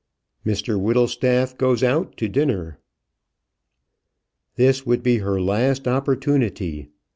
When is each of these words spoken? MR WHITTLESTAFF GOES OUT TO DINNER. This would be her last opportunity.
MR 0.43 0.79
WHITTLESTAFF 0.81 1.59
GOES 1.59 1.83
OUT 1.83 2.17
TO 2.17 2.27
DINNER. 2.27 2.79
This 4.55 4.83
would 4.83 5.03
be 5.03 5.19
her 5.19 5.39
last 5.39 5.87
opportunity. 5.87 6.89